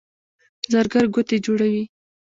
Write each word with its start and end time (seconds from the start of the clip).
زرګر 0.71 1.05
ګوتې 1.13 1.37
جوړوي. 1.45 1.83